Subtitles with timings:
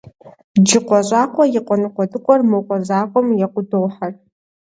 [0.63, 4.11] Джыкъуэ щӏакъуэ и къуэ ныкъуэдыкъуэр мо къуэ закъуэм екъуу дохьэр.